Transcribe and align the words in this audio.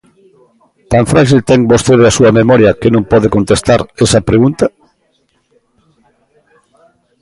¿Tan 0.91 1.03
fráxil 1.11 1.41
ten 1.49 1.69
vostede 1.71 2.03
a 2.07 2.15
súa 2.17 2.31
memoria 2.39 2.77
que 2.81 2.89
non 2.95 3.03
pode 3.11 3.27
contestar 3.35 3.79
esa 4.05 4.25
pregunta? 4.29 4.65